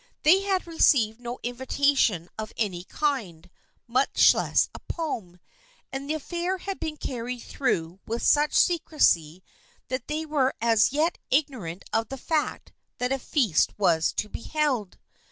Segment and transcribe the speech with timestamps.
[0.23, 3.47] They had received no invitation of any kind,
[3.85, 5.39] much less a poem,
[5.91, 9.43] and the affair had been carried through with such secrecy
[9.89, 14.41] that they were as yet ignorant of the fact that a feast was to be
[14.41, 14.97] held.